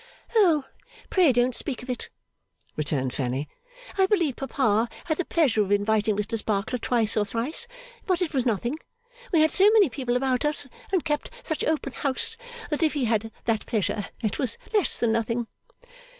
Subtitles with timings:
[0.35, 0.65] 'Oh,
[1.11, 2.09] pray don't speak of it,'
[2.75, 3.47] returned Fanny.
[3.99, 7.67] 'I believe Papa had the pleasure of inviting Mr Sparkler twice or thrice,
[8.07, 8.79] but it was nothing.
[9.31, 12.35] We had so many people about us, and kept such open house,
[12.71, 15.45] that if he had that pleasure, it was less than nothing.